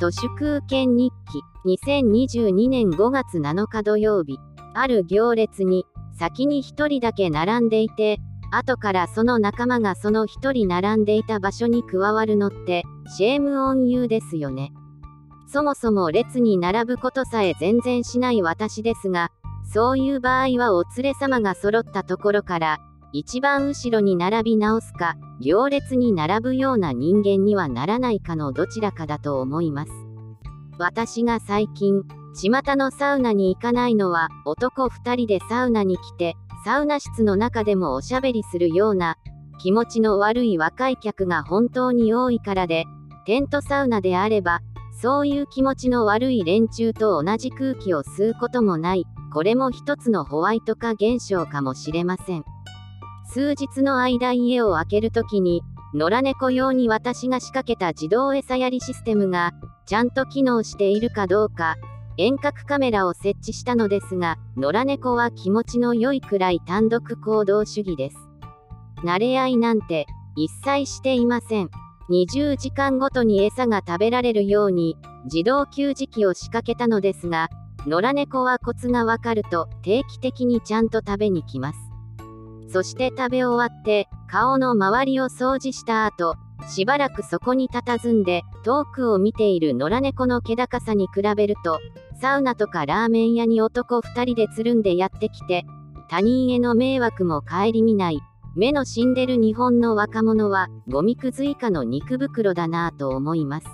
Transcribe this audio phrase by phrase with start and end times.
[0.00, 1.42] 都市空権日記
[1.76, 4.38] 2022年5月7日土曜日。
[4.72, 5.84] ある行列に
[6.18, 8.18] 先に1人だけ並んでいて
[8.50, 12.84] 後からその仲間がその1人並んでいた場所に加わるのって
[13.14, 14.72] シェームオンユーですよね。
[15.46, 19.30] そもそも列に並ぶことさえ全然しない私ですが
[19.70, 22.78] そういう場合はお連れ様が揃ったところから
[23.12, 29.92] 一番後ろに並び直すか行列に並ぶような人間にはならないかのどちらかだと思います。
[30.78, 32.04] 私が最近
[32.34, 39.16] 巷のサウナに行かないのは男2人でサウナに来てサウナ室の中でもおしゃべりするような
[39.60, 42.86] 気持ちの悪い若い客が本当に多いからで
[43.26, 44.60] テントサウナであれば
[45.02, 52.44] そういう気持ちの悪い連中と同じ空気を吸うこともないこれも一つのホワイト化現象かもしれません。
[53.32, 55.62] 数日の間家を開けるときに
[55.94, 59.52] 野良猫用に私が仕掛けた自動餌やりシステムが
[59.86, 61.76] ちゃんと機能しているかどうか
[62.16, 68.16] 遠隔カメラを設置したのですが野良猫は気持ちの良いくらい単独行動主義です。
[69.04, 71.70] 慣れ合いなんて一切していません。
[72.10, 77.48] 20時間ごとに餌が食べられるように自動給餌器を仕掛けたのですが
[77.86, 81.89] 野良猫はコツがわかると定期的にちゃんと食べに来ます。
[82.72, 86.36] そして食べ終わって顔の周りを掃除した後
[86.68, 91.80] しばらくそこに佇んで遠くを見ている野良猫の気高さに比べると
[92.20, 95.64] サウナとかラーメン屋に男2人でつるんでやってきて
[96.08, 98.20] 他人への迷惑も顧みない
[98.56, 103.66] 目の死んでる日本の若者はゴミくず以下の肉袋だなぁと思います。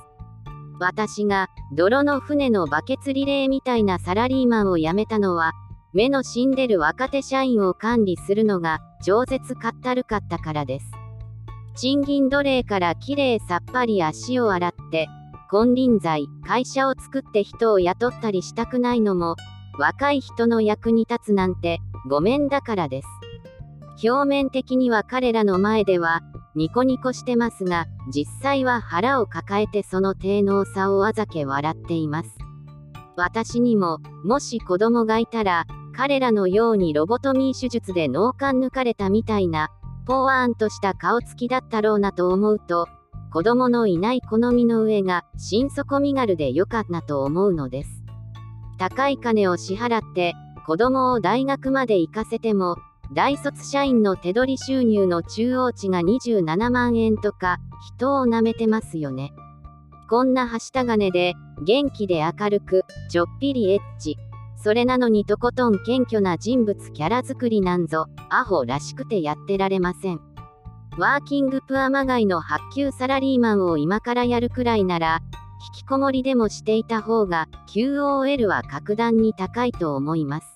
[0.79, 5.53] 私が泥の船のバケツリレーみたいなサラリーマンを辞めたのは
[5.97, 10.91] 目の死んでる若手社員を管理するのが超絶かったるかったからです。
[11.75, 15.09] 賃金奴隷からきれいさっぱり足を洗って、
[15.51, 19.37] 金輪際、会社を作って人を雇ったりしたくないのも、
[19.79, 21.79] 若い人の役に立つなんて、
[22.11, 23.09] ごめんだからです。
[24.07, 26.21] 表面的には彼らの前では、
[26.55, 32.37] ニコニコしてますが、実際は腹を抱えてその低能さをあざけ笑っています。
[33.17, 35.65] 私にも、もし子供がいたら、
[35.97, 39.71] 彼らのようにロボトミー手術で脳幹抜かれたみたいな、
[40.07, 42.87] ポワーンとした顔つきだったろうなと思うと、
[43.33, 48.03] 子供のいない好みの上が心底身軽でよかったと思うのです。
[48.79, 50.35] 高い金を支払って
[50.67, 52.77] 子供を大学まで行かせても
[53.15, 57.59] 大卒社員の手取り収入の中央値が27万円とか
[57.97, 59.33] 人を舐めてますよね。
[60.09, 64.17] こんなはした金で元気で明るくちょっぴりエッチ
[64.57, 70.21] それなのにとことん謙虚な人物キャラ作りなんぞ、アホらしくてやってられません。
[70.99, 75.21] ワーキングプアまがいの発給サラリーマンを今からやるくらいなら、
[75.75, 80.47] 引きこもりでもしていた方が QOL は格段に高いと思います。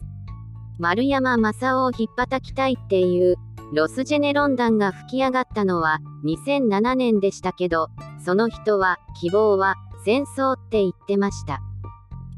[0.79, 3.37] 丸山正夫を引っ叩きたいっていう
[3.75, 7.89] ロスジェネ論壇が吹き上がったのは2007年でしたけど、
[8.25, 11.61] その人は希望は戦争って言ってました。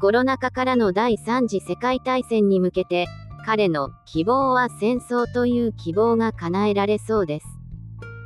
[0.03, 3.07] コロナ禍からの第3次世界大戦に向けて、
[3.47, 7.47] 彼の希望は戦争という希望が叶えられそうです。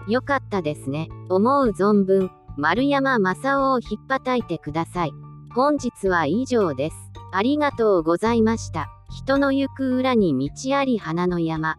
[0.09, 1.09] よかったですね。
[1.29, 5.13] 思う存分、丸山正夫を引っ叩いてください。
[5.55, 6.97] 本日は以上です。
[7.31, 8.89] ありがとうございました。
[9.15, 11.77] 人の行く裏に道あり花の山。